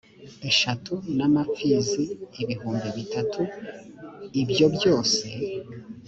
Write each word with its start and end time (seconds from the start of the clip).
eshatu 0.49 0.93
n 1.17 1.19
amapfizi 1.27 2.03
ibihumbi 2.41 2.87
bitatu 2.97 3.41
ibyo 4.41 4.65
byose 4.75 5.25